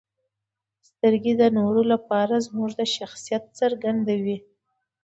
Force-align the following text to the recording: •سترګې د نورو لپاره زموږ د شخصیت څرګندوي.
•سترګې 0.87 1.33
د 1.41 1.43
نورو 1.57 1.81
لپاره 1.93 2.35
زموږ 2.47 2.69
د 2.79 2.81
شخصیت 2.95 3.43
څرګندوي. 3.59 4.37